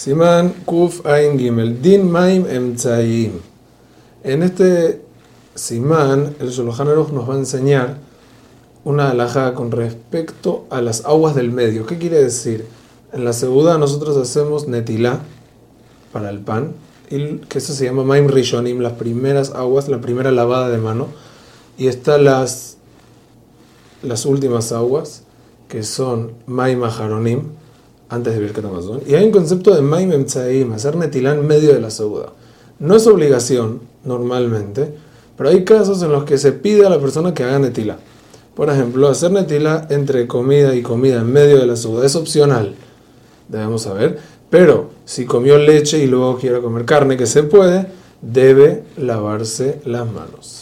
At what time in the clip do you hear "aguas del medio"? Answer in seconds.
11.04-11.84